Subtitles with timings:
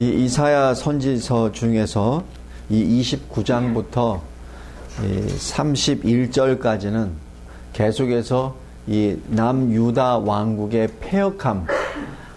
[0.00, 2.22] 이 이사야 선지서 중에서
[2.70, 4.20] 이 29장부터
[4.96, 7.10] 31절까지는
[7.72, 8.54] 계속해서
[8.86, 11.66] 이 남유다 왕국의 폐역함,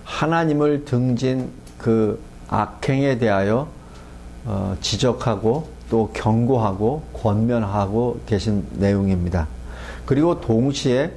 [0.04, 3.68] 하나님을 등진 그 악행에 대하여
[4.46, 9.48] 어, 지적하고 또 경고하고 권면하고 계신 내용입니다.
[10.08, 11.14] 그리고 동시에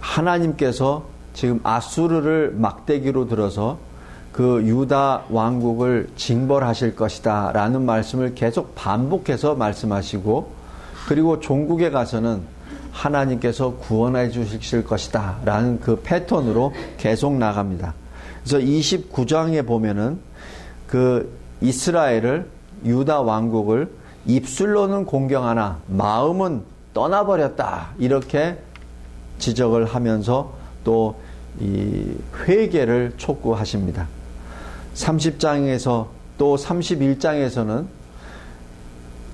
[0.00, 1.04] 하나님께서
[1.34, 3.89] 지금 아수르를 막대기로 들어서
[4.32, 10.52] 그 유다 왕국을 징벌하실 것이다 라는 말씀을 계속 반복해서 말씀하시고
[11.08, 12.42] 그리고 종국에 가서는
[12.92, 17.94] 하나님께서 구원해 주실 것이다 라는 그 패턴으로 계속 나갑니다.
[18.44, 20.18] 그래서 29장에 보면은
[20.86, 22.48] 그 이스라엘을
[22.84, 23.90] 유다 왕국을
[24.26, 26.62] 입술로는 공경하나 마음은
[26.94, 28.58] 떠나버렸다 이렇게
[29.38, 30.52] 지적을 하면서
[30.84, 31.16] 또
[31.58, 32.14] 이
[32.46, 34.06] 회개를 촉구하십니다.
[34.94, 36.08] 30장에서
[36.38, 37.86] 또 31장에서는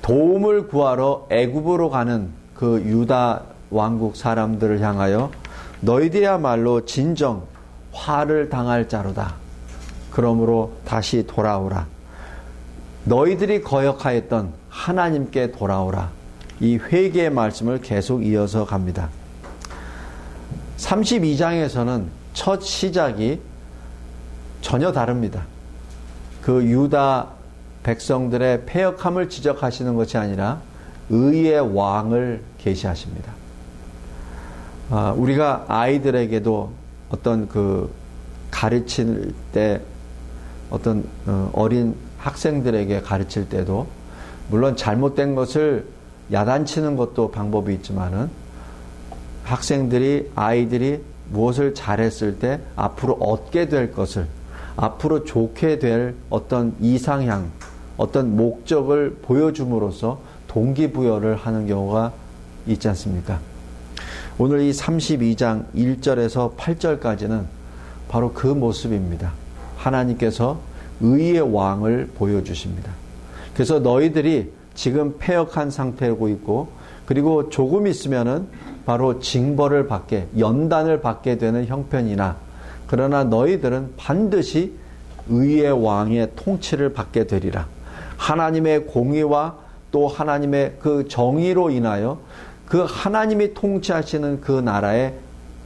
[0.03, 5.31] 도움을 구하러 애굽으로 가는 그 유다 왕국 사람들을 향하여
[5.81, 7.47] 너희들이야말로 진정
[7.93, 9.35] 화를 당할 자로다.
[10.11, 11.87] 그러므로 다시 돌아오라.
[13.05, 16.11] 너희들이 거역하였던 하나님께 돌아오라.
[16.61, 19.11] 이 회개의 말씀을 계속 이어서 갑니다.
[20.79, 23.41] 32장에서는 첫 시작이
[24.61, 25.45] 전혀 다릅니다.
[26.47, 27.27] 그 유다
[27.83, 30.61] 백성들의 폐역함을 지적하시는 것이 아니라
[31.11, 33.33] 의의 왕을 계시하십니다.
[34.91, 36.71] 아, 우리가 아이들에게도
[37.11, 37.93] 어떤 그
[38.53, 39.81] 가르칠 때
[40.71, 43.89] 어떤 어, 어린 학생들에게 가르칠 때도
[44.49, 45.85] 물론 잘못된 것을
[46.31, 48.31] 야단치는 것도 방법이 있지만은
[49.43, 54.29] 학생들이 아이들이 무엇을 잘했을 때 앞으로 얻게 될 것을
[54.77, 57.51] 앞으로 좋게 될 어떤 이상향,
[57.97, 62.13] 어떤 목적을 보여줌으로써 동기부여를 하는 경우가
[62.67, 63.41] 있지 않습니까?
[64.39, 67.45] 오늘 이 32장 1절에서 8절까지는
[68.09, 69.33] 바로 그 모습입니다.
[69.77, 70.61] 하나님께서
[71.01, 72.93] 의의 왕을 보여주십니다.
[73.55, 76.69] 그래서 너희들이 지금 폐역한 상태고 있고
[77.07, 78.47] 그리고 조금 있으면은
[78.85, 82.37] 바로 징벌을 받게 연단을 받게 되는 형편이나
[82.87, 84.75] 그러나 너희들은 반드시
[85.29, 87.67] 의의 왕의 통치를 받게 되리라.
[88.17, 89.57] 하나님의 공의와
[89.91, 92.21] 또 하나님의 그 정의로 인하여
[92.67, 95.15] 그 하나님이 통치하시는 그 나라에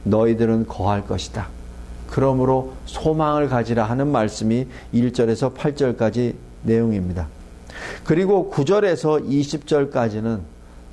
[0.03, 1.47] 너희들은 거할 것이다.
[2.09, 7.27] 그러므로 소망을 가지라 하는 말씀이 1절에서 8절까지 내용입니다.
[8.03, 10.39] 그리고 9절에서 20절까지는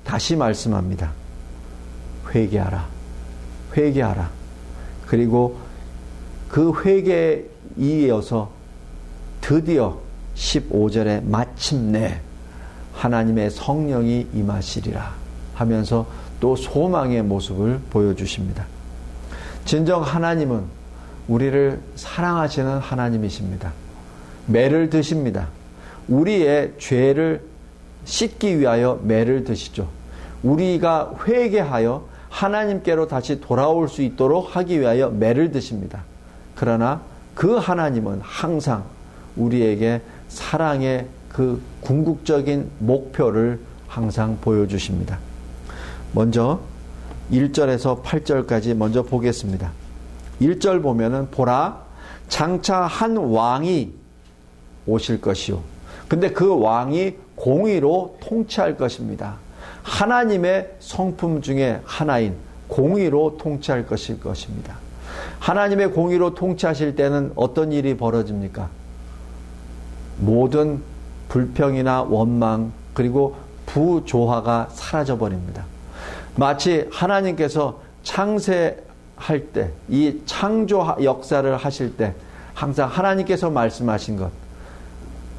[0.04, 1.12] 다시 말씀합니다.
[2.34, 2.86] 회개하라.
[3.76, 4.30] 회개하라.
[5.06, 5.58] 그리고
[6.48, 7.44] 그 회개에
[7.76, 8.50] 이어서
[9.40, 9.98] 드디어
[10.34, 12.20] 15절에 마침내
[12.94, 15.14] 하나님의 성령이 임하시리라
[15.54, 16.06] 하면서
[16.40, 18.66] 또 소망의 모습을 보여주십니다.
[19.64, 20.64] 진정 하나님은
[21.28, 23.72] 우리를 사랑하시는 하나님이십니다.
[24.46, 25.48] 매를 드십니다.
[26.08, 27.42] 우리의 죄를
[28.04, 29.88] 씻기 위하여 매를 드시죠.
[30.42, 36.04] 우리가 회개하여 하나님께로 다시 돌아올 수 있도록 하기 위하여 매를 드십니다.
[36.58, 37.00] 그러나
[37.36, 38.84] 그 하나님은 항상
[39.36, 45.20] 우리에게 사랑의 그 궁극적인 목표를 항상 보여주십니다.
[46.12, 46.58] 먼저
[47.30, 49.70] 1절에서 8절까지 먼저 보겠습니다.
[50.40, 51.80] 1절 보면은 보라
[52.28, 53.92] 장차 한 왕이
[54.86, 55.62] 오실 것이요.
[56.08, 59.36] 근데 그 왕이 공의로 통치할 것입니다.
[59.84, 62.34] 하나님의 성품 중에 하나인
[62.66, 64.87] 공의로 통치할 것일 것입니다.
[65.40, 68.68] 하나님의 공의로 통치하실 때는 어떤 일이 벌어집니까?
[70.18, 70.82] 모든
[71.28, 75.64] 불평이나 원망 그리고 부조화가 사라져 버립니다.
[76.36, 82.14] 마치 하나님께서 창세할 때, 이 창조 역사를 하실 때
[82.54, 84.30] 항상 하나님께서 말씀하신 것,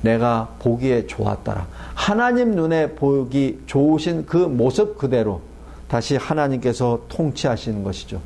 [0.01, 1.67] 내가 보기에 좋았더라.
[1.93, 5.41] 하나님 눈에 보기 좋으신 그 모습 그대로
[5.87, 8.21] 다시 하나님께서 통치하시는 것이죠.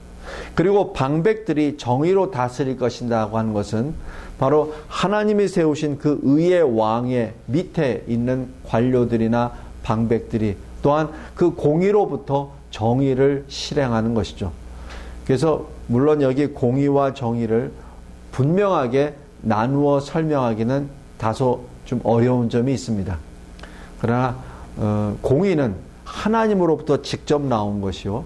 [0.55, 3.93] 그리고 방백들이 정의로 다스릴 것이라고 하는 것은
[4.37, 9.51] 바로 하나님이 세우신 그 의의 왕의 밑에 있는 관료들이나
[9.83, 14.51] 방백들이 또한 그 공의로부터 정의를 실행하는 것이죠.
[15.25, 17.71] 그래서 물론 여기 공의와 정의를
[18.31, 23.17] 분명하게 나누어 설명하기는 다소 좀 어려운 점이 있습니다.
[23.99, 24.37] 그러나
[24.77, 28.25] 어, 공의는 하나님으로부터 직접 나온 것이요.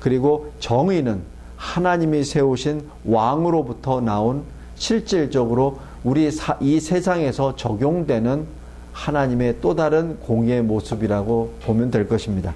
[0.00, 1.22] 그리고 정의는
[1.64, 4.44] 하나님이 세우신 왕으로부터 나온
[4.76, 8.46] 실질적으로 우리 사, 이 세상에서 적용되는
[8.92, 12.52] 하나님의 또 다른 공의의 모습이라고 보면 될 것입니다.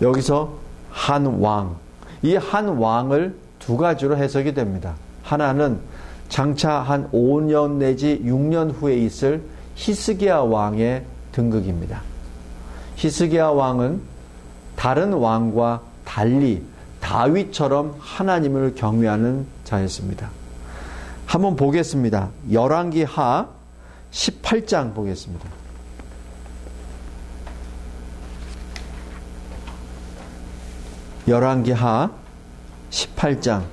[0.00, 0.54] 여기서
[0.90, 1.76] 한 왕,
[2.22, 4.94] 이 한 왕을 두 가지로 해석이 됩니다.
[5.22, 5.78] 하나는
[6.28, 9.42] 장차 한 5년 내지 6년 후에 있을
[9.74, 12.00] 히스기야 왕의 등극입니다.
[12.96, 14.00] 히스기야 왕은
[14.74, 16.62] 다른 왕과 달리
[17.00, 20.30] 다윗처럼 하나님을 경외하는 자였습니다.
[21.26, 22.30] 한번 보겠습니다.
[22.50, 23.48] 열왕기 하
[24.10, 25.48] 18장 보겠습니다.
[31.28, 32.10] 열왕기 하
[32.90, 33.64] 18장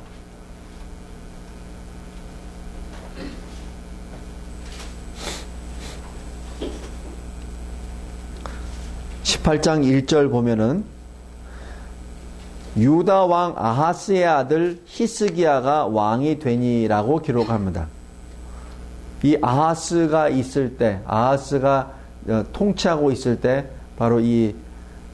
[9.23, 10.94] 18장 1절 보면은
[12.77, 17.87] 유다 왕 아하스의 아들 히스기야가 왕이 되니라고 기록합니다.
[19.23, 21.93] 이 아하스가 있을 때, 아하스가
[22.27, 23.65] 어, 통치하고 있을 때
[23.97, 24.53] 바로 이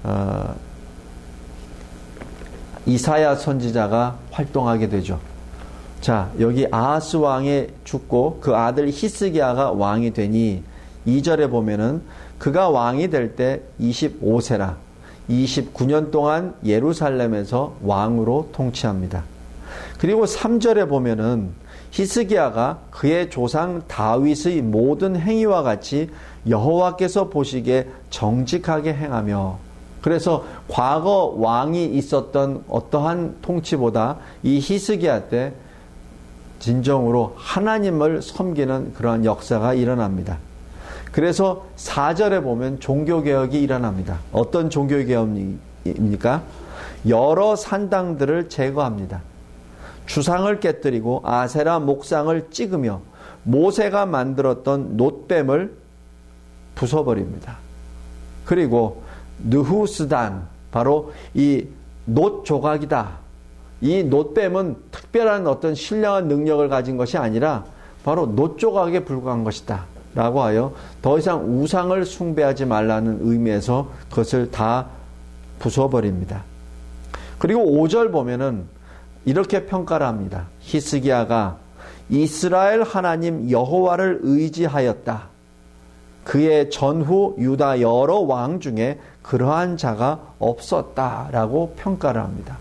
[0.03, 0.55] 어,
[2.85, 5.19] 이사야 선지자가 활동하게 되죠.
[6.01, 10.63] 자, 여기 아하스 왕이 죽고 그 아들 히스기야가 왕이 되니
[11.05, 12.01] 2절에 보면은
[12.39, 14.75] 그가 왕이 될 때 25세라
[15.31, 19.23] 29년 동안 예루살렘에서 왕으로 통치합니다.
[19.97, 21.51] 그리고 3절에 보면은
[21.91, 26.09] 히스기야가 그의 조상 다윗의 모든 행위와 같이
[26.47, 29.57] 여호와께서 보시기에 정직하게 행하며
[30.01, 35.53] 그래서 과거 왕이 있었던 어떠한 통치보다 이 히스기야 때
[36.59, 40.37] 진정으로 하나님을 섬기는 그러한 역사가 일어납니다.
[41.11, 44.19] 그래서 4절에 보면 종교개혁이 일어납니다.
[44.31, 46.43] 어떤 종교개혁입니까?
[47.07, 49.21] 여러 산당들을 제거합니다.
[50.05, 53.01] 주상을 깨뜨리고 아세라 목상을 찍으며
[53.43, 55.75] 모세가 만들었던 놋뱀을
[56.75, 57.55] 부숴버립니다.
[58.45, 59.03] 그리고
[59.43, 61.67] 느후스단 바로 이
[62.05, 63.19] 놋 조각이다.
[63.81, 67.65] 이 놋뱀은 특별한 어떤 신령한 능력을 가진 것이 아니라
[68.03, 69.85] 바로 놋 조각에 불과한 것이다.
[70.13, 74.87] 라고 하여 더 이상 우상을 숭배하지 말라는 의미에서 그것을 다
[75.59, 76.41] 부숴버립니다.
[77.37, 78.65] 그리고 5절 보면은
[79.25, 80.47] 이렇게 평가를 합니다.
[80.59, 81.57] 히스기야가
[82.09, 85.29] 이스라엘 하나님 여호와를 의지하였다.
[86.23, 92.57] 그의 전후 유다 여러 왕 중에 그러한 자가 없었다라고 평가를 합니다.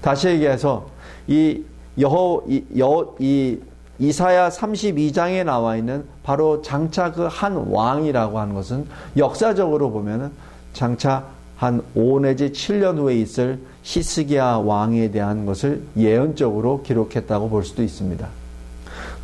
[0.00, 0.88] 다시 얘기해서
[1.26, 1.62] 이
[1.98, 3.58] 여호 이, 여, 이
[4.00, 8.86] 이사야 32장에 나와 있는 바로 장차 그 한 왕이라고 하는 것은
[9.16, 10.32] 역사적으로 보면은
[10.72, 11.26] 장차
[11.56, 18.26] 한 5 내지 7년 후에 있을 히스기야 왕에 대한 것을 예언적으로 기록했다고 볼 수도 있습니다.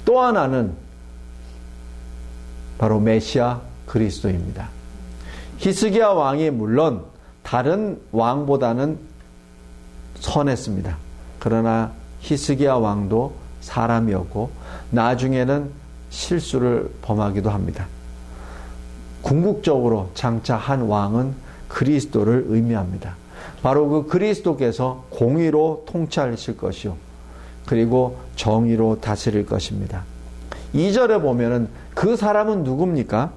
[0.05, 0.73] 또 하나는
[2.79, 4.69] 바로 메시아 그리스도입니다.
[5.59, 7.05] 히스기야 왕이 물론
[7.43, 8.99] 다른 왕보다는
[10.21, 10.97] 선했습니다.
[11.39, 14.51] 그러나 히스기야 왕도 사람이었고
[14.91, 15.71] 나중에는
[16.11, 17.87] 실수를 범하기도 합니다.
[19.23, 21.35] 궁극적으로 장차 한 왕은
[21.69, 23.17] 그리스도를 의미합니다.
[23.63, 26.97] 바로 그 그리스도께서 공의로 통치하실 것이요.
[27.67, 30.05] 그리고 정의로 다스릴 것입니다.
[30.75, 33.33] 2절에 보면은 그 사람은 누굽니까?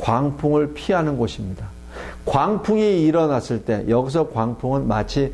[0.00, 1.66] 광풍을 피하는 곳입니다.
[2.24, 5.32] 광풍이 일어났을 때 여기서 광풍은 마치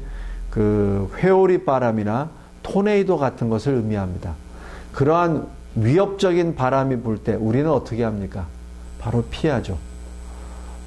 [0.50, 2.30] 그 회오리 바람이나
[2.62, 4.34] 토네이도 같은 것을 의미합니다.
[4.92, 8.46] 그러한 위협적인 바람이 불 때 우리는 어떻게 합니까?
[8.98, 9.78] 바로 피하죠.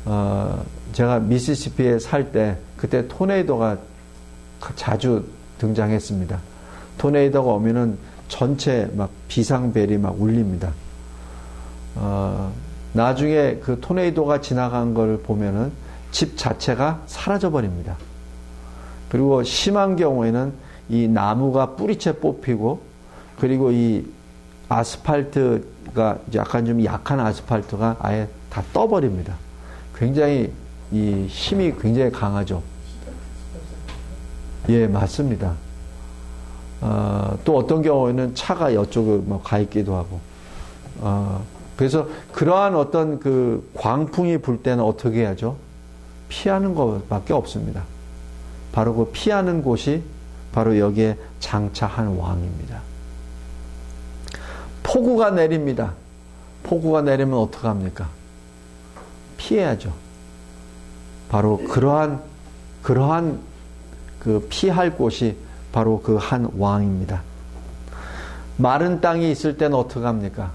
[0.05, 3.77] 어, 제가 미시시피에 살 때 그때 토네이도가
[4.75, 5.25] 자주
[5.59, 6.39] 등장했습니다.
[6.97, 10.71] 토네이도가 오면은 전체 막 비상벨이 막 울립니다.
[11.95, 12.51] 어,
[12.93, 15.71] 나중에 그 토네이도가 지나간 걸 보면은
[16.11, 17.95] 집 자체가 사라져 버립니다.
[19.09, 20.53] 그리고 심한 경우에는
[20.89, 22.81] 이 나무가 뿌리채 뽑히고
[23.39, 24.05] 그리고 이
[24.69, 29.35] 아스팔트가 약간 좀 약한 아스팔트가 아예 다 떠버립니다.
[29.95, 30.51] 굉장히
[30.91, 32.63] 이 힘이 굉장히 강하죠.
[34.69, 35.53] 예, 맞습니다.
[36.81, 40.19] 어, 또 어떤 경우에는 차가 이쪽에 뭐가 있기도 하고.
[40.99, 41.43] 어,
[41.75, 45.57] 그래서 그러한 어떤 그 광풍이 불 때는 어떻게 해야죠?
[46.29, 47.83] 피하는 것밖에 없습니다.
[48.71, 50.03] 바로 그 피하는 곳이
[50.51, 52.88] 바로 여기에 장차한 왕입니다.
[54.89, 55.93] 폭우가 내립니다.
[56.63, 58.09] 폭우가 내리면 어떡합니까?
[59.37, 59.93] 피해야죠.
[61.29, 62.21] 바로 그러한,
[62.81, 63.39] 그러한
[64.19, 65.37] 그 피할 곳이
[65.71, 67.21] 바로 그 한 왕입니다.
[68.57, 70.51] 마른 땅이 있을 때는 어떻게 합니까?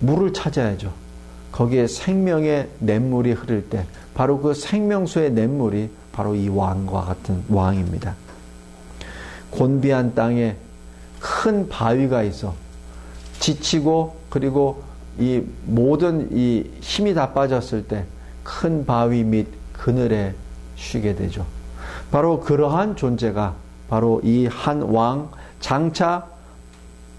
[0.00, 0.92] 물을 찾아야죠.
[1.52, 8.16] 거기에 생명의 냇물이 흐를 때 바로 그 생명수의 냇물이 바로 이 왕과 같은 왕입니다.
[9.50, 10.56] 곤비한 땅에
[11.20, 12.54] 큰 바위가 있어
[13.38, 14.82] 지치고 그리고
[15.18, 18.04] 이 모든 이 힘이 다 빠졌을 때
[18.42, 20.34] 큰 바위 및 그늘에
[20.76, 21.46] 쉬게 되죠.
[22.10, 23.54] 바로 그러한 존재가
[23.88, 26.26] 바로 이 한 왕 장차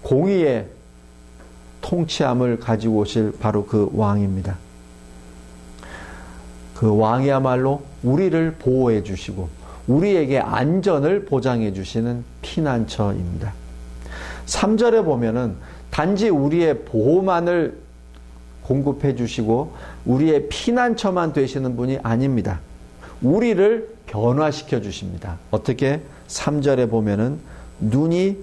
[0.02, 0.66] 공의의
[1.80, 4.56] 통치함을 가지고 오실 바로 그 왕입니다.
[6.74, 9.48] 그 왕이야말로 우리를 보호해 주시고
[9.86, 13.52] 우리에게 안전을 보장해 주시는 피난처입니다.
[14.46, 15.56] 3절에 보면은
[15.90, 17.78] 단지 우리의 보호만을
[18.62, 22.60] 공급해 주시고 우리의 피난처만 되시는 분이 아닙니다.
[23.20, 25.38] 우리를 변화시켜 주십니다.
[25.50, 26.00] 어떻게?
[26.28, 27.38] 3절에 보면은
[27.80, 28.38] 눈이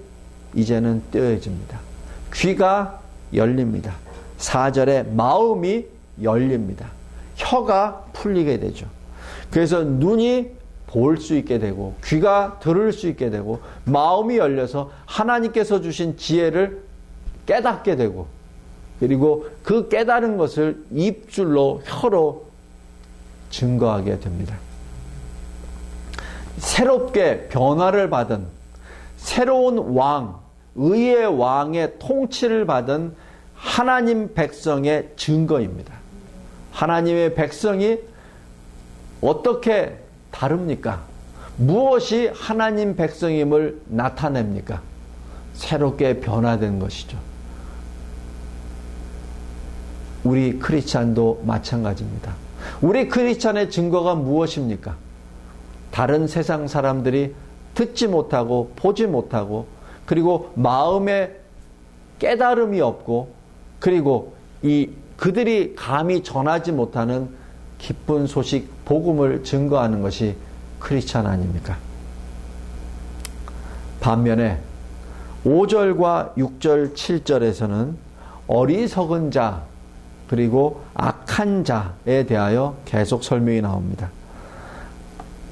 [0.54, 1.80] 이제는 뜨여집니다.
[2.34, 3.00] 귀가
[3.34, 3.94] 열립니다.
[4.38, 5.86] 4절에 마음이
[6.22, 6.88] 열립니다.
[7.36, 8.86] 혀가 풀리게 되죠.
[9.50, 10.50] 그래서 눈이
[10.92, 16.82] 볼 수 있게 되고 귀가 들을 수 있게 되고 마음이 열려서 하나님께서 주신 지혜를
[17.46, 18.26] 깨닫게 되고
[18.98, 22.46] 그리고 그 깨달은 것을 입줄로 혀로
[23.50, 24.56] 증거하게 됩니다.
[26.58, 28.46] 새롭게 변화를 받은
[29.16, 30.38] 새로운 왕,
[30.74, 33.14] 의의 왕의 통치를 받은
[33.54, 35.94] 하나님 백성의 증거입니다.
[36.72, 37.98] 하나님의 백성이
[39.20, 39.98] 어떻게
[40.30, 41.02] 다릅니까?
[41.56, 44.80] 무엇이 하나님 백성임을 나타냅니까?
[45.54, 47.18] 새롭게 변화된 것이죠.
[50.24, 52.34] 우리 크리스찬도 마찬가지입니다.
[52.80, 54.96] 우리 크리스찬의 증거가 무엇입니까?
[55.90, 57.34] 다른 세상 사람들이
[57.74, 59.66] 듣지 못하고 보지 못하고
[60.06, 61.36] 그리고 마음에
[62.18, 63.32] 깨달음이 없고
[63.78, 67.28] 그리고 이 그들이 감히 전하지 못하는
[67.80, 70.36] 기쁜 소식 복음을 증거하는 것이
[70.78, 71.76] 크리스찬 아닙니까?
[74.00, 74.60] 반면에
[75.44, 77.94] 5절과 6절, 7절에서는
[78.46, 79.64] 어리석은 자
[80.28, 84.10] 그리고 악한 자에 대하여 계속 설명이 나옵니다.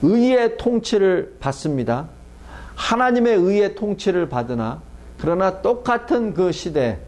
[0.03, 2.07] 의의 통치를 받습니다.
[2.77, 4.81] 하나님의 의의 통치를 받으나
[5.19, 6.99] 그러나 똑같은 그 시대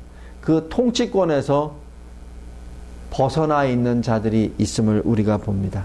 [0.41, 1.77] 그 통치권에서
[3.11, 5.85] 벗어나 있는 자들이 있음을 우리가 봅니다.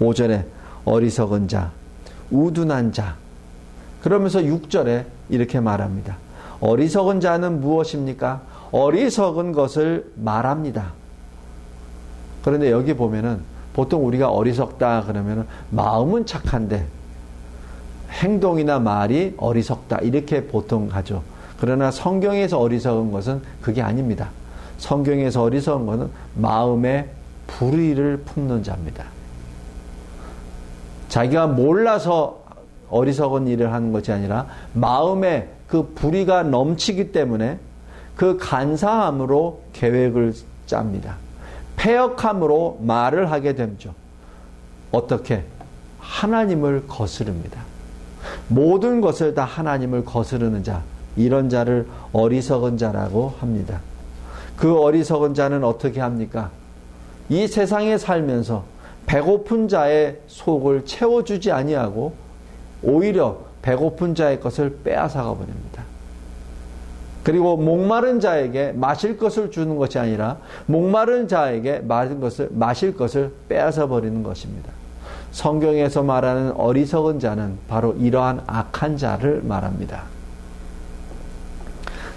[0.00, 0.44] 5절에
[0.84, 1.72] 어리석은 자,
[2.30, 3.16] 우둔한 자.
[4.02, 6.16] 그러면서 6절에 이렇게 말합니다.
[6.60, 8.42] 어리석은 자는 무엇입니까?
[8.70, 10.92] 어리석은 것을 말합니다.
[12.44, 13.40] 그런데 여기 보면은
[13.72, 16.86] 보통 우리가 어리석다 그러면 마음은 착한데
[18.10, 21.22] 행동이나 말이 어리석다 이렇게 보통 하죠.
[21.58, 24.30] 그러나 성경에서 어리석은 것은 그게 아닙니다.
[24.84, 27.08] 성경에서 어리석은 것은 마음에
[27.46, 29.06] 불의를 품는 자입니다.
[31.08, 32.42] 자기가 몰라서
[32.90, 37.58] 어리석은 일을 하는 것이 아니라 마음에 그 불의가 넘치기 때문에
[38.14, 40.34] 그 간사함으로 계획을
[40.66, 41.16] 짭니다.
[41.76, 43.94] 폐역함으로 말을 하게 되죠.
[44.92, 45.44] 어떻게?
[45.98, 47.62] 하나님을 거스릅니다.
[48.48, 50.82] 모든 것을 다 하나님을 거스르는 자,
[51.16, 53.80] 이런 자를 어리석은 자라고 합니다.
[54.64, 56.50] 그 어리석은 자는 어떻게 합니까?
[57.28, 58.64] 이 세상에 살면서
[59.04, 62.14] 배고픈 자의 속을 채워주지 아니하고
[62.82, 65.84] 오히려 배고픈 자의 것을 빼앗아가 버립니다.
[67.24, 73.88] 그리고 목마른 자에게 마실 것을 주는 것이 아니라 목마른 자에게 마실 것을 마실 것을 빼앗아
[73.88, 74.72] 버리는 것입니다.
[75.32, 80.04] 성경에서 말하는 어리석은 자는 바로 이러한 악한 자를 말합니다.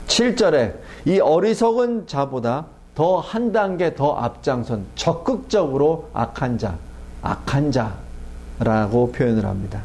[0.08, 6.76] 7절에 이 어리석은 자보다 더 한 단계 더 앞장선 적극적으로 악한 자,
[7.22, 9.84] 악한 자라고 표현을 합니다.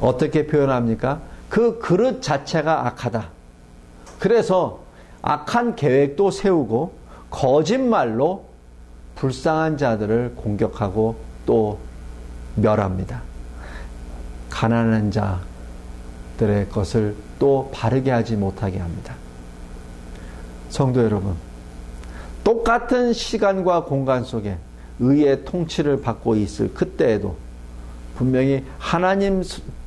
[0.00, 1.22] 어떻게 표현합니까?
[1.48, 3.30] 그 그릇 자체가 악하다.
[4.20, 4.78] 그래서
[5.22, 6.92] 악한 계획도 세우고
[7.28, 8.44] 거짓말로
[9.16, 11.80] 불쌍한 자들을 공격하고 또
[12.54, 13.22] 멸합니다.
[14.50, 19.16] 가난한 자들의 것을 또 바르게 하지 못하게 합니다.
[20.68, 21.34] 성도 여러분,
[22.44, 24.56] 똑같은 시간과 공간 속에
[25.00, 27.36] 의의 통치를 받고 있을 그때에도
[28.16, 29.42] 분명히 하나님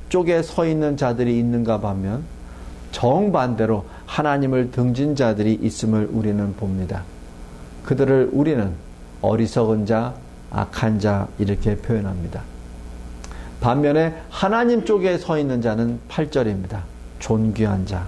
[0.09, 2.23] 쪽에 서 있는 자들이 있는가 하면
[2.91, 7.03] 정반대로 하나님을 등진 자들이 있음을 우리는 봅니다.
[7.85, 8.71] 그들을 우리는
[9.21, 10.13] 어리석은 자,
[10.51, 12.41] 악한 자 이렇게 표현합니다.
[13.61, 16.81] 반면에 하나님 쪽에 서 있는 자는 8절입니다.
[17.19, 18.05] 존귀한 자.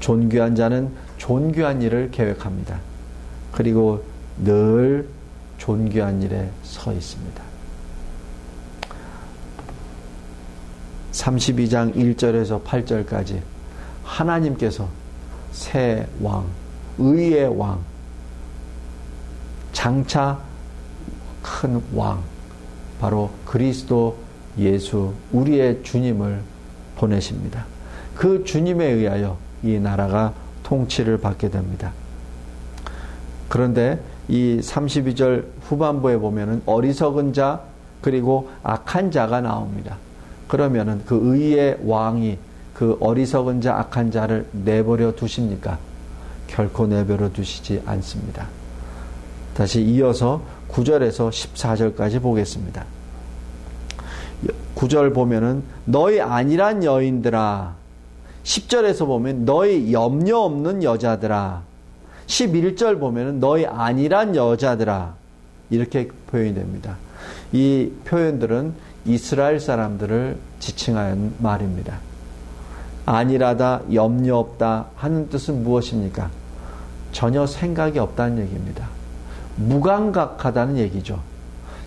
[0.00, 2.80] 존귀한 자는 존귀한 일을 계획합니다.
[3.52, 4.02] 그리고
[4.38, 5.06] 늘
[5.58, 7.42] 존귀한 일에 서 있습니다.
[11.12, 13.40] 32장 1절에서 8절까지
[14.04, 14.88] 하나님께서
[15.52, 16.46] 새 왕,
[16.98, 17.80] 의의 왕,
[19.72, 20.38] 장차
[21.42, 22.22] 큰 왕,
[23.00, 24.16] 바로 그리스도
[24.58, 26.40] 예수, 우리의 주님을
[26.96, 27.64] 보내십니다.
[28.14, 30.34] 그 주님에 의하여 이 나라가
[30.68, 31.92] 통치를 받게 됩니다.
[33.48, 33.98] 그런데
[34.28, 37.62] 이 32절 후반부에 보면은 어리석은 자,
[38.02, 39.96] 그리고 악한 자가 나옵니다.
[40.46, 42.38] 그러면은 그 의의 왕이
[42.74, 45.78] 그 어리석은 자, 악한 자를 내버려 두십니까?
[46.46, 48.46] 결코 내버려 두시지 않습니다.
[49.54, 52.84] 다시 이어서 9절에서 14절까지 보겠습니다.
[54.76, 57.74] 9절 보면은 너희 아니란 여인들아
[58.48, 61.62] 10절에서 보면 너희 염려 없는 여자들아
[62.26, 65.14] 11절 보면은 너희 아니란 여자들아
[65.68, 66.96] 이렇게 표현이 됩니다.
[67.52, 68.72] 이 표현들은
[69.04, 71.98] 이스라엘 사람들을 지칭하는 말입니다.
[73.04, 76.30] 아니라다, 염려 없다 하는 뜻은 무엇입니까?
[77.12, 78.88] 전혀 생각이 없다는 얘기입니다.
[79.56, 81.20] 무감각하다는 얘기죠.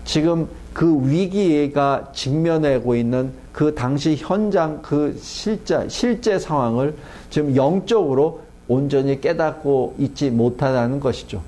[0.05, 6.95] 지금 그 위기가 직면하고 있는 그 당시 현장 그 실제, 실제 상황을
[7.29, 11.41] 지금 영적으로 온전히 깨닫고 있지 못하다는 것이죠.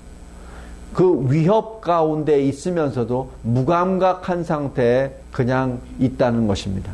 [0.94, 6.94] 그 위협 가운데 있으면서도 무감각한 상태에 그냥 있다는 것입니다.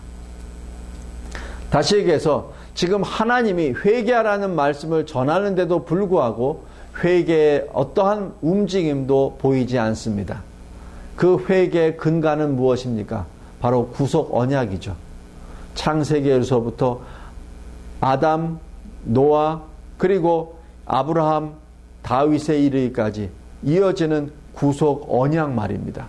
[1.69, 6.63] 다시 얘기해서 지금 하나님이 회개하라는 말씀을 전하는데도 불구하고
[7.03, 10.43] 회개의 어떠한 움직임도 보이지 않습니다.
[11.19, 13.25] 그 회개의 근간은 무엇입니까?
[13.59, 14.95] 바로 구속 언약이죠.
[15.75, 17.01] 창세기에서부터
[17.99, 18.57] 아담,
[19.03, 19.61] 노아,
[19.97, 21.55] 그리고 아브라함,
[22.03, 23.31] 다윗에 이르기까지
[23.63, 26.07] 이어지는 구속 언약 말입니다.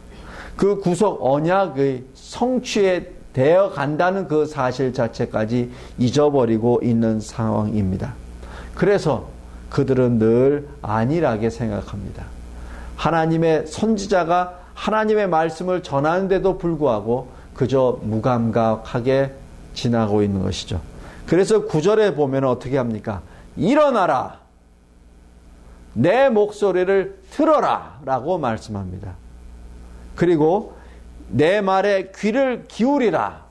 [0.56, 8.14] 그 구속 언약의 성취에 되어 간다는 그 사실 자체까지 잊어버리고 있는 상황입니다.
[8.76, 9.26] 그래서
[9.70, 12.26] 그들은 늘 안일하게 생각합니다.
[12.94, 19.34] 하나님의 선지자가 하나님의 말씀을 전하는데도 불구하고 그저 무감각하게
[19.74, 20.80] 지나고 있는 것이죠.
[21.26, 23.20] 그래서 구절에 보면 어떻게 합니까?
[23.56, 24.38] 일어나라!
[25.92, 28.00] 내 목소리를 들어라!
[28.06, 29.12] 라고 말씀합니다.
[30.16, 30.74] 그리고
[31.28, 33.44] 내 말에 귀를 기울이라.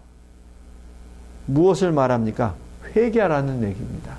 [1.46, 2.56] 무엇을 말합니까?
[2.96, 4.16] 회개하라는 얘기입니다.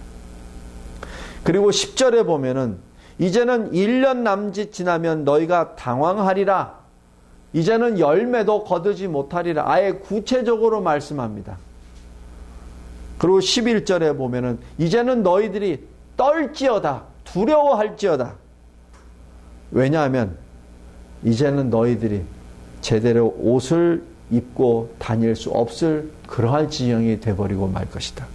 [1.42, 2.78] 그리고 10절에 보면은
[3.18, 6.79] 이제는 1년 남짓 지나면 너희가 당황하리라.
[7.52, 9.64] 이제는 열매도 거두지 못하리라.
[9.66, 11.58] 아예 구체적으로 말씀합니다.
[13.18, 15.84] 그리고 11절에 보면은 이제는 너희들이
[16.16, 17.04] 떨지어다.
[17.24, 18.34] 두려워할지어다.
[19.72, 20.36] 왜냐하면
[21.24, 22.22] 이제는 너희들이
[22.80, 28.26] 제대로 옷을 입고 다닐 수 없을 그러한 지형이 돼버리고 말 것이다.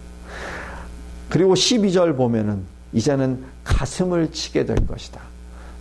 [1.30, 5.19] 그리고 12절 보면은 이제는 가슴을 치게 될 것이다.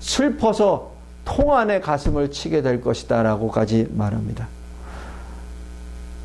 [0.00, 0.93] 슬퍼서
[1.24, 3.22] 통 안에 가슴을 치게 될 것이다.
[3.22, 4.48] 라고까지 말합니다.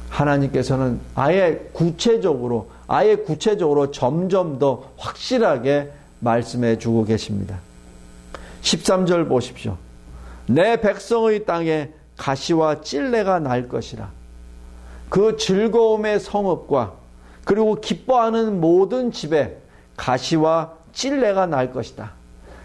[0.09, 7.59] 하나님께서는 아예 구체적으로, 아예 구체적으로 점점 더 확실하게 말씀해 주고 계십니다.
[8.62, 9.77] 13절 보십시오.
[10.47, 14.09] 내 백성의 땅에 가시와 찔레가 날 것이라.
[15.09, 16.93] 그 즐거움의 성읍과
[17.45, 19.57] 그리고 기뻐하는 모든 집에
[19.95, 22.18] 가시와 찔레가 날 것이다.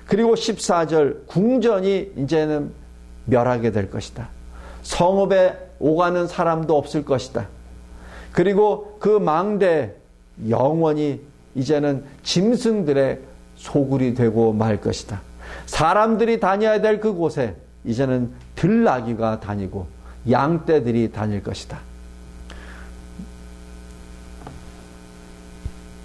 [0.06, 2.72] 그리고 14절 궁전이 이제는
[3.26, 4.28] 멸하게 될 것이다.
[4.82, 7.48] 성읍에 오가는 사람도 없을 것이다.
[8.32, 9.94] 그리고 그 망대
[10.48, 11.20] 영원히
[11.54, 13.20] 이제는 짐승들의
[13.56, 15.20] 소굴이 되고 말 것이다.
[15.66, 19.86] 사람들이 다녀야 될 그곳에 이제는 들나귀가 다니고
[20.28, 21.78] 양떼들이 다닐 것이다.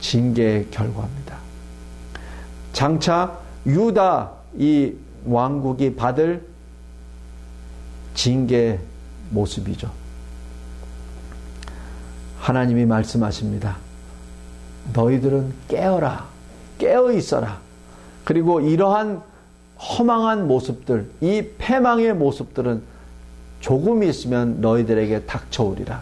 [0.01, 1.38] 징계의 결과입니다.
[2.73, 4.93] 장차 유다 이
[5.25, 6.47] 왕국이 받을
[8.13, 8.79] 징계
[9.29, 9.91] 모습이죠.
[12.39, 13.77] 하나님이 말씀하십니다.
[14.93, 16.27] 너희들은 깨어라.
[16.77, 17.59] 깨어 있어라.
[18.23, 19.21] 그리고 이러한
[19.79, 22.81] 허망한 모습들, 이 패망의 모습들은
[23.59, 26.01] 조금 있으면 너희들에게 닥쳐오리라.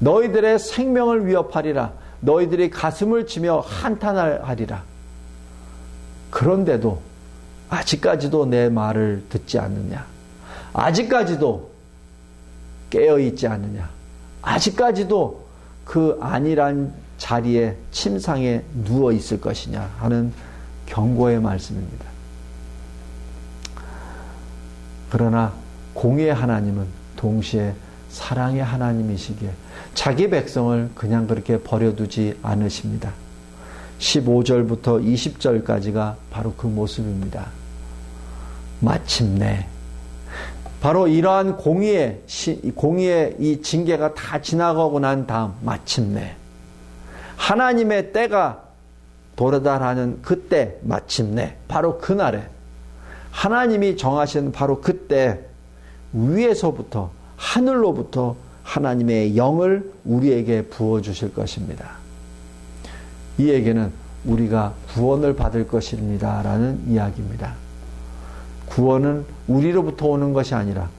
[0.00, 1.92] 너희들의 생명을 위협하리라.
[2.20, 4.89] 너희들이 가슴을 치며 한탄하리라.
[6.30, 7.00] 그런데도
[7.68, 10.06] 아직까지도 내 말을 듣지 않느냐?
[10.72, 11.70] 아직까지도
[12.90, 13.88] 깨어 있지 않느냐?
[14.42, 15.44] 아직까지도
[15.84, 20.32] 그 안일한 자리에 침상에 누워 있을 것이냐 하는
[20.86, 22.06] 경고의 말씀입니다.
[25.10, 25.52] 그러나
[25.94, 27.74] 공의 하나님은 동시에
[28.08, 29.52] 사랑의 하나님이시기에
[29.94, 33.12] 자기 백성을 그냥 그렇게 버려두지 않으십니다.
[34.00, 37.46] 15절부터 20절까지가 바로 그 모습입니다.
[38.80, 39.66] 마침내
[40.80, 42.22] 바로 이러한 공의의
[42.74, 46.34] 공의의 이 징계가 다 지나가고 난 다음 마침내
[47.36, 48.64] 하나님의 때가
[49.36, 52.42] 도래다라는 그때 마침내 바로 그날에
[53.30, 55.40] 하나님이 정하신 바로 그때
[56.12, 61.99] 위에서부터 하늘로부터 하나님의 영을 우리에게 부어 주실 것입니다.
[63.40, 63.90] 이 얘기는
[64.26, 67.54] 우리가 구원을 받을 것입니다 라는 이야기입니다.
[68.66, 70.90] 구원은 우리로부터 오는 것이 아니라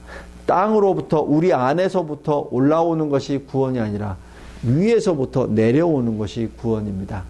[0.47, 4.17] 땅으로부터 우리 안에서부터 올라오는 것이 구원이 아니라
[4.63, 7.23] 위에서부터 내려오는 것이 구원입니다.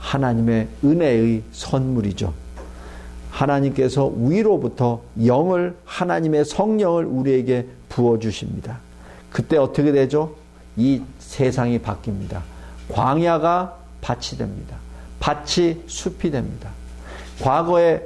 [0.00, 2.32] 하나님의 은혜의 선물이죠.
[3.30, 8.78] 하나님께서 위로부터 영을 하나님의 성령을 우리에게 부어 주십니다.
[9.30, 10.34] 그때 어떻게 되죠?
[10.76, 12.40] 이 세상이 바뀝니다.
[12.88, 14.76] 광야가 밭이 됩니다.
[15.18, 16.68] 밭이 숲이 됩니다.
[17.40, 18.02] 과거에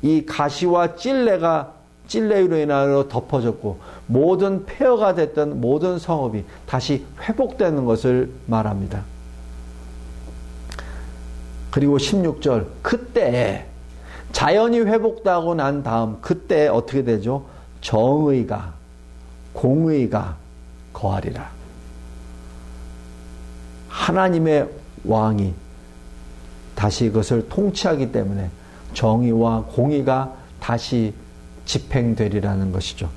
[0.00, 1.74] 이 가시와 찔레가
[2.06, 9.02] 찔레로 인하여 덮어졌고 모든 폐허가 됐던 모든 성읍이 다시 회복되는 것을 말합니다.
[11.70, 13.66] 그리고 16절 그때
[14.32, 17.44] 자연이 회복되고 난 다음 그때 어떻게 되죠?
[17.82, 18.72] 정의가
[19.52, 20.36] 공의가
[20.94, 21.50] 거하리라.
[23.88, 24.68] 하나님의
[25.08, 25.52] 왕이
[26.74, 28.50] 다시 그것을 통치하기 때문에
[28.94, 31.12] 정의와 공의가 다시
[31.64, 33.08] 집행되리라는 것이죠.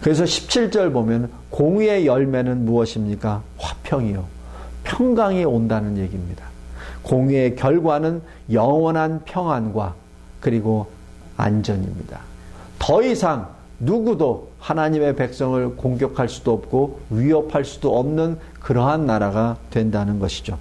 [0.00, 3.42] 그래서 17절 보면 공의의 열매는 무엇입니까?
[3.58, 4.24] 화평이요.
[4.84, 6.44] 평강이 온다는 얘기입니다.
[7.02, 8.22] 공의의 결과는
[8.52, 9.94] 영원한 평안과
[10.40, 10.88] 그리고
[11.36, 12.20] 안전입니다.
[12.78, 13.48] 더 이상
[13.80, 20.58] 누구도 하나님의 백성을 공격할 수도 없고 위협할 수도 없는 그러한 나라가 된다는 것이죠.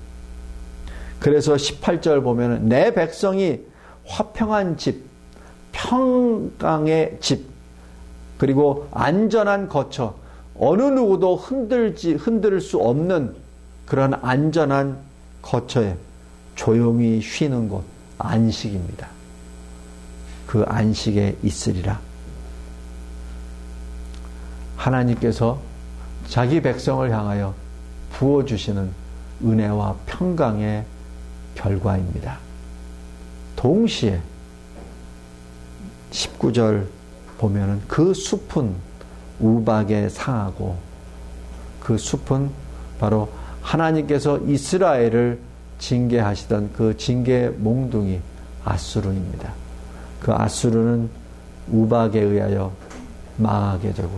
[1.20, 3.62] 그래서 18절 보면 내 백성이
[4.06, 5.04] 화평한 집,
[5.72, 7.46] 평강의 집,
[8.38, 10.16] 그리고 안전한 거처,
[10.60, 13.36] 어느 누구도 흔들지, 흔들 수 없는
[13.86, 14.98] 그런 안전한
[15.42, 15.96] 거처에
[16.56, 17.84] 조용히 쉬는 곳,
[18.18, 19.08] 안식입니다.
[20.48, 22.00] 그 안식에 있으리라.
[24.76, 25.60] 하나님께서
[26.28, 27.54] 자기 백성을 향하여
[28.14, 28.90] 부어주시는
[29.44, 30.86] 은혜와 평강의
[31.58, 32.38] 결과입니다.
[33.56, 34.20] 동시에
[36.12, 36.86] 19절
[37.38, 38.74] 보면은 그 숲은
[39.40, 40.78] 우박에 상하고
[41.80, 42.50] 그 숲은
[43.00, 43.30] 바로
[43.62, 45.40] 하나님께서 이스라엘을
[45.80, 48.20] 징계하시던 그 징계 몽둥이
[48.64, 49.54] 아수르입니다.
[50.20, 51.10] 그 아수르는
[51.70, 52.72] 우박에 의하여
[53.38, 54.12] 망하게 되고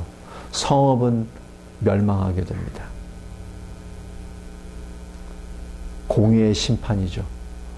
[0.52, 1.28] 성읍은
[1.80, 2.86] 멸망하게 됩니다.
[6.10, 7.24] 공의의 심판이죠.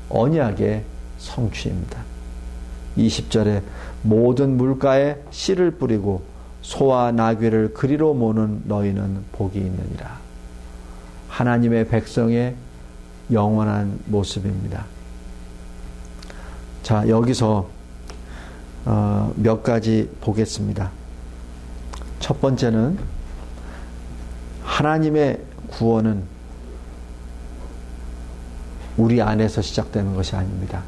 [0.10, 0.84] 언약의
[1.20, 2.02] 성취입니다.
[2.98, 3.62] 20절에
[4.02, 6.24] 모든 물가에 씨를 뿌리고
[6.62, 10.20] 소와 나귀를 그리로 모는 너희는 복이 있느니라.
[11.30, 12.56] 하나님의 백성의
[13.32, 14.86] 영원한 모습입니다.
[16.84, 17.70] 자, 여기서
[18.86, 20.90] 어, 몇 가지 보겠습니다.
[22.20, 22.98] 첫 번째는
[24.64, 25.40] 하나님의
[25.70, 26.24] 구원은
[29.02, 30.84] 우리 안에서 시작되는 것이 아닙니다.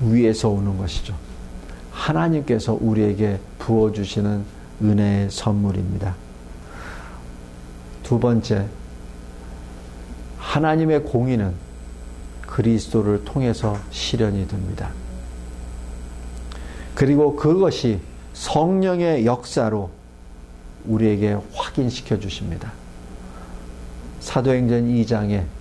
[0.00, 1.14] 위에서 오는 것이죠.
[1.90, 4.42] 하나님께서 우리에게 부어주시는
[4.82, 6.14] 은혜의 선물입니다.
[8.02, 8.66] 두 번째,
[10.38, 11.52] 하나님의 공의는
[12.46, 14.88] 그리스도를 통해서 실현이 됩니다.
[16.94, 18.00] 그리고 그것이
[18.32, 19.90] 성령의 역사로
[20.86, 22.72] 우리에게 확인시켜 주십니다.
[24.20, 25.55] 사도행전 2장에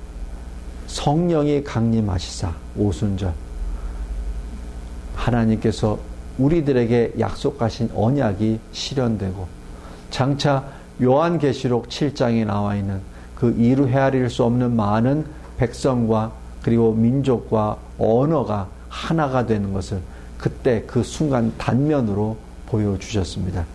[0.95, 3.34] 성령이 강림하시사 오순절
[5.13, 5.99] 하나님께서
[6.38, 9.45] 우리들에게 약속하신 언약이 실현되고
[10.10, 10.63] 장차
[11.01, 13.01] 요한계시록 7장에 나와 있는
[13.36, 15.25] 그 이루 헤아릴 수 없는 많은
[15.58, 16.31] 백성과
[16.62, 19.99] 그리고 민족과 언어가 하나가 되는 것을
[20.38, 23.65] 그때 그 순간 단면으로 보여주셨습니다.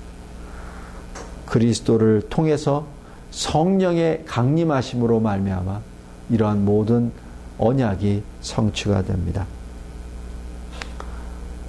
[1.45, 2.87] 그리스도를 통해서
[3.31, 5.90] 성령의 강림하심으로 말미암아
[6.31, 7.13] 이러한 모든
[7.59, 9.47] 언약이 성취가 됩니다.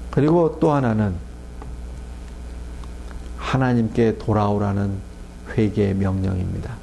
[0.09, 1.13] 그리고 또 하나는
[3.37, 4.91] 하나님께 돌아오라는
[5.57, 6.75] 회개의 명령입니다.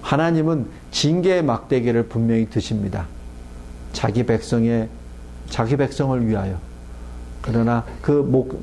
[0.00, 3.06] 하나님은 징계의 막대기를 분명히 드십니다.
[3.92, 4.88] 자기 백성의
[5.50, 6.58] 자기 백성을 위하여.
[7.42, 8.60] 그러나 그 목,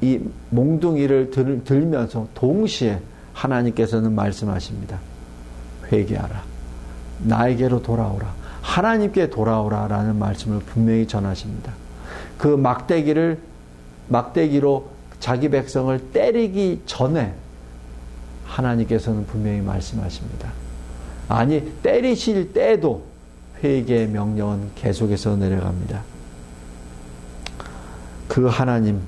[0.00, 3.00] 이 몽둥이를 들, 들면서 동시에
[3.32, 4.98] 하나님께서는 말씀하십니다.
[5.90, 6.55] 회개하라.
[7.20, 8.32] 나에게로 돌아오라.
[8.62, 11.72] 하나님께 돌아오라 라는 말씀을 분명히 전하십니다.
[12.38, 13.38] 그 막대기를
[14.08, 17.34] 막대기로 자기 백성을 때리기 전에
[18.44, 20.52] 하나님께서는 분명히 말씀하십니다.
[21.28, 23.04] 아니 때리실 때도
[23.62, 26.02] 회개의 명령은 계속해서 내려갑니다.
[28.28, 29.00] 그 하나님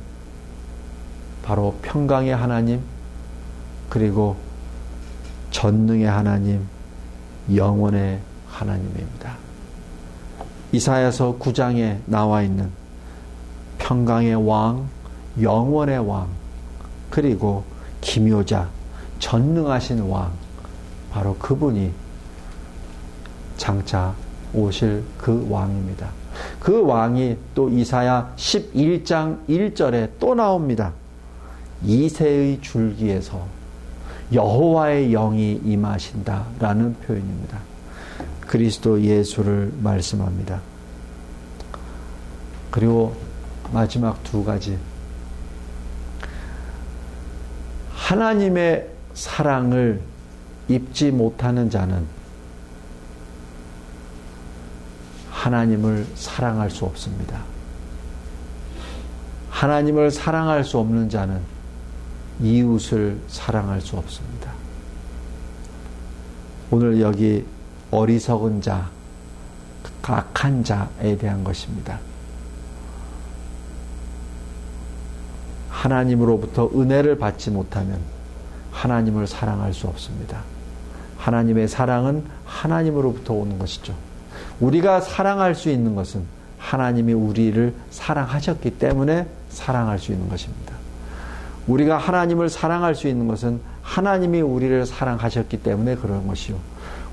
[1.42, 2.81] 바로 평강의 하나님
[3.88, 4.37] 그리고
[5.51, 6.66] 전능의 하나님
[7.55, 9.37] 영원의 하나님입니다.
[10.73, 12.71] 이사야서 9장에 나와 있는
[13.79, 14.89] 평강의 왕,
[15.41, 16.29] 영원의 왕,
[17.11, 17.65] 그리고
[18.01, 18.69] 기묘자,
[19.19, 20.31] 전능하신 왕,
[21.11, 21.93] 바로 그분이
[23.57, 24.15] 장차
[24.53, 26.11] 오실 그 왕입니다.
[26.61, 30.93] 그 왕이 또 이사야 11장 1절에 또 나옵니다.
[31.83, 33.58] 이새의 줄기에서
[34.33, 37.59] 여호와의 영이 임하신다라는 표현입니다.
[38.41, 40.61] 그리스도 예수를 말씀합니다.
[42.71, 43.17] 그리고
[43.73, 44.79] 마지막 두 가지.
[47.95, 50.01] 하나님의 사랑을
[50.69, 52.07] 입지 못하는 자는
[55.31, 57.43] 하나님을 사랑할 수 없습니다.
[59.51, 61.41] 하나님을 사랑할 수 없는 자는
[62.40, 64.53] 이웃을 사랑할 수 없습니다.
[66.70, 67.44] 오늘 여기
[67.90, 68.90] 어리석은 자,
[70.03, 71.98] 악한 자에 대한 것입니다.
[75.68, 78.01] 하나님으로부터 은혜를 받지 못하면
[78.72, 80.42] 하나님을 사랑할 수 없습니다.
[81.18, 83.94] 하나님의 사랑은 하나님으로부터 오는 것이죠.
[84.61, 86.24] 우리가 사랑할 수 있는 것은
[86.59, 90.78] 하나님이 우리를 사랑하셨기 때문에 사랑할 수 있는 것입니다.
[91.68, 96.57] 우리가 하나님을 사랑할 수 있는 것은 하나님이 우리를 사랑하셨기 때문에 그런 것이요.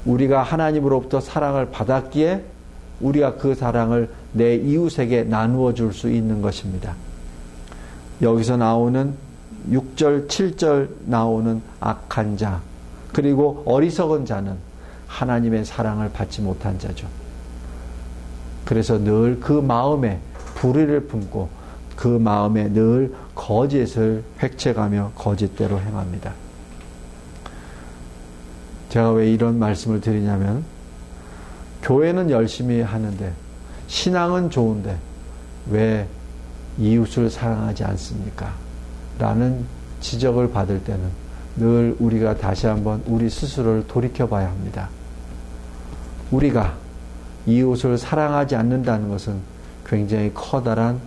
[0.06, 2.44] 우리가 하나님으로부터 사랑을 받았기에
[3.02, 6.96] 우리가 그 사랑을 내 이웃에게 나누어 줄 수 있는 것입니다.
[8.22, 9.14] 여기서 나오는
[9.70, 12.62] 6절, 7절 나오는 악한 자,
[13.12, 14.56] 그리고 어리석은 자는
[15.08, 17.08] 하나님의 사랑을 받지 못한 자죠.
[18.64, 20.20] 그래서 늘 그 마음에
[20.56, 21.50] 불의를 품고
[21.96, 26.34] 그 마음에 늘 거짓을 획책하며 거짓대로 행합니다.
[28.90, 30.64] 제가 왜 이런 말씀을 드리냐면
[31.82, 33.34] 교회는 열심히 하는데
[33.88, 34.98] 신앙은 좋은데
[35.70, 36.08] 왜
[36.80, 38.54] 이웃을 사랑하지 않습니까?
[39.20, 39.66] 라는
[40.00, 41.04] 지적을 받을 때는
[41.58, 44.90] 늘 우리가 다시 한번 우리 스스로를 돌이켜 봐야 합니다.
[46.32, 46.74] 우리가
[47.46, 49.40] 이웃을 사랑하지 않는다는 것은
[49.86, 51.00] 굉장히 커다란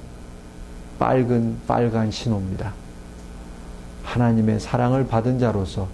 [0.99, 2.73] 빨간, 빨간 신호입니다.
[4.05, 5.89] 하나님의 사랑을 받은 자로서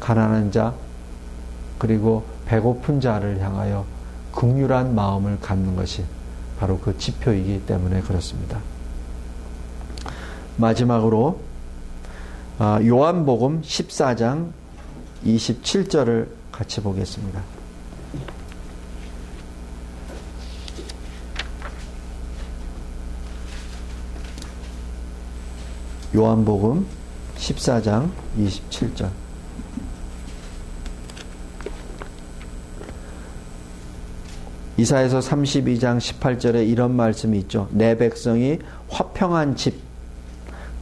[0.00, 0.74] 가난한 자,
[1.78, 3.84] 그리고 배고픈 자를 향하여
[4.32, 6.04] 극률한 마음을 갖는 것이
[6.58, 8.58] 바로 그 지표이기 때문에 그렇습니다.
[10.56, 11.40] 마지막으로
[12.58, 14.50] 아, 요한복음 14장
[15.24, 17.40] 27절을 같이 보겠습니다.
[26.14, 26.86] 요한복음
[27.38, 29.08] 14장 27절.
[34.76, 37.68] 이사에서 32장 18절에 이런 말씀이 있죠.
[37.70, 38.58] 내 백성이
[38.90, 39.80] 화평한 집,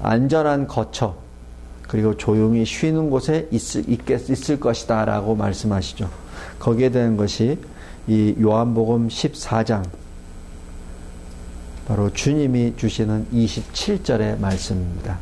[0.03, 1.15] 안전한 거처,
[1.87, 6.11] 그리고 조용히 쉬는 곳에 있을, 있겠, 있을 것이다 라고 말씀하시죠.
[6.59, 7.57] 거기에 대한 것이
[8.09, 9.85] 이 요한복음 14장,
[11.91, 15.19] 바로 주님이 주시는 27절의 말씀입니다.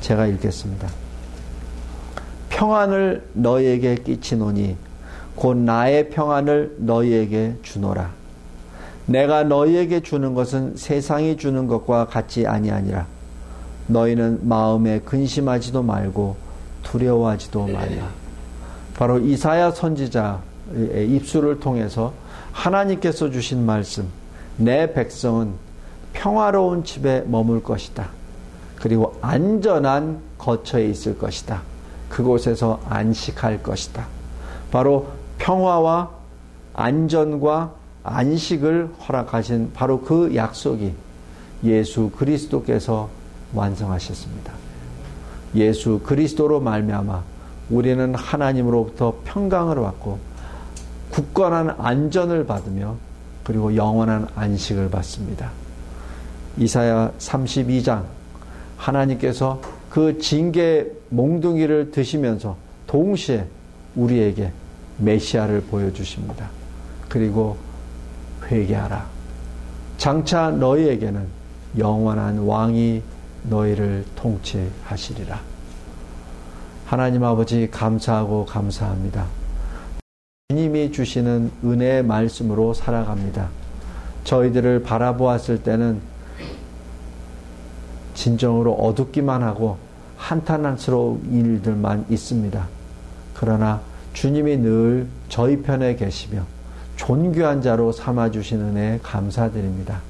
[0.00, 0.88] 제가 읽겠습니다.
[2.48, 4.76] 평안을 너에게 끼치노니
[5.34, 8.12] 곧 나의 평안을 너희에게 주노라.
[9.04, 13.06] 내가 너희에게 주는 것은 세상이 주는 것과 같이 아니하니라.
[13.88, 16.36] 너희는 마음에 근심하지도 말고
[16.82, 18.08] 두려워하지도 말라.
[18.94, 22.14] 바로 이사야 선지자의 입술을 통해서
[22.52, 24.08] 하나님께서 주신 말씀,
[24.56, 25.65] 내 백성은
[26.16, 28.08] 평화로운 집에 머물 것이다.
[28.76, 31.62] 그리고 안전한 거처에 있을 것이다.
[32.08, 34.06] 그곳에서 안식할 것이다.
[34.70, 36.10] 바로 평화와
[36.74, 40.92] 안전과 안식을 허락하신 바로 그 약속이
[41.64, 43.08] 예수 그리스도께서
[43.54, 44.52] 완성하셨습니다.
[45.54, 47.22] 예수 그리스도로 말미암아
[47.70, 50.18] 우리는 하나님으로부터 평강을 받고
[51.10, 52.96] 굳건한 안전을 받으며
[53.42, 55.50] 그리고 영원한 안식을 받습니다.
[56.58, 58.04] 이사야 32장
[58.76, 63.46] 하나님께서 그 징계 몽둥이를 드시면서 동시에
[63.94, 64.52] 우리에게
[64.98, 66.48] 메시아를 보여주십니다.
[67.08, 67.56] 그리고
[68.44, 69.06] 회개하라.
[69.98, 71.26] 장차 너희에게는
[71.78, 73.02] 영원한 왕이
[73.44, 75.40] 너희를 통치하시리라.
[76.86, 79.26] 하나님 아버지 감사하고 감사합니다.
[80.48, 83.48] 주님이 주시는 은혜의 말씀으로 살아갑니다.
[84.24, 86.00] 저희들을 바라보았을 때는
[88.16, 89.76] 진정으로 어둡기만 하고
[90.16, 92.66] 한탄스러운 일들만 있습니다.
[93.34, 93.80] 그러나
[94.12, 96.42] 주님이 늘 저희 편에 계시며
[96.96, 100.00] 존귀한 자로 삼아 주시는 은혜 감사드립니다.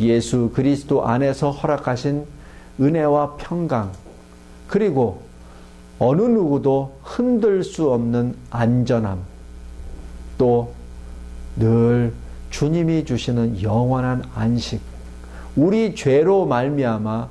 [0.00, 2.24] 예수 그리스도 안에서 허락하신
[2.80, 3.92] 은혜와 평강,
[4.66, 5.22] 그리고
[6.00, 9.20] 어느 누구도 흔들 수 없는 안전함,
[10.38, 10.72] 또
[11.56, 12.12] 늘
[12.50, 14.80] 주님이 주시는 영원한 안식,
[15.56, 17.28] 우리 죄로 말미암아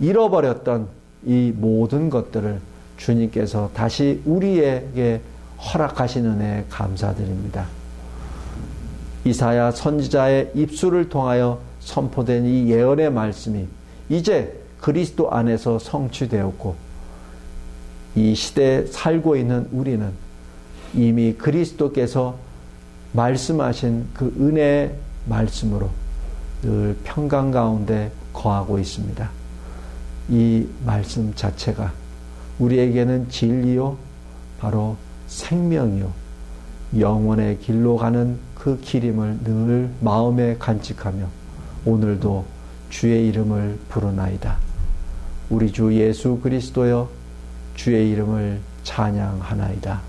[0.00, 0.88] 잃어버렸던
[1.26, 2.60] 이 모든 것들을
[2.96, 5.20] 주님께서 다시 우리에게
[5.58, 7.66] 허락하시는 은혜 감사드립니다.
[9.24, 13.66] 이사야 선지자의 입술을 통하여 선포된 이 예언의 말씀이
[14.08, 16.74] 이제 그리스도 안에서 성취되었고
[18.16, 20.12] 이 시대에 살고 있는 우리는
[20.92, 22.36] 이미 그리스도께서
[23.12, 24.94] 말씀하신 그 은혜의
[25.26, 25.90] 말씀으로
[26.64, 29.30] 늘 평강 가운데 거하고 있습니다.
[30.30, 31.92] 이 말씀 자체가
[32.58, 33.98] 우리에게는 진리요,
[34.58, 34.96] 바로
[35.26, 36.10] 생명이요,
[36.98, 41.26] 영원의 길로 가는 그 길임을 늘 마음에 간직하며
[41.84, 42.46] 오늘도
[42.88, 44.56] 주의 이름을 부르나이다.
[45.50, 47.10] 우리 주 예수 그리스도여
[47.74, 50.00] 주의 이름을 찬양하나이다.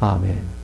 [0.00, 0.57] 아멘.